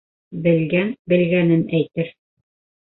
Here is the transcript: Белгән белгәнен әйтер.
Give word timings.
Белгән 0.47 0.91
белгәнен 1.13 1.65
әйтер. 1.83 2.13